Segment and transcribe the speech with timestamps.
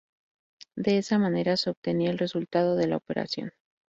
[0.75, 3.51] De esa manera se obtenía el resultado de la operación.